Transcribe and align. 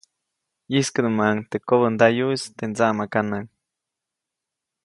ʼYijskeʼdumaʼuŋ 0.71 1.37
teʼ 1.49 1.63
kobändayuʼis 1.67 2.43
teʼ 2.57 2.69
ndsaʼmakanaŋ. 2.71 3.43